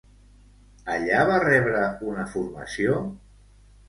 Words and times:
Allà 0.93 1.19
va 1.31 1.35
rebre 1.43 1.83
una 2.13 2.25
formació? 2.31 2.97